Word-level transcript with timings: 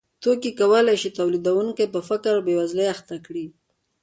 توکي 0.23 0.51
کولای 0.59 0.95
شي 1.01 1.09
تولیدونکی 1.17 1.85
په 1.93 1.99
فقر 2.07 2.33
او 2.37 2.45
بېوزلۍ 2.47 2.87
اخته 2.95 3.15
کړي 3.25 3.45